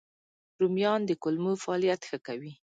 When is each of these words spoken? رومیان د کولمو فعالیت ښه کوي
رومیان 0.59 1.01
د 1.05 1.11
کولمو 1.21 1.51
فعالیت 1.63 2.01
ښه 2.09 2.17
کوي 2.27 2.51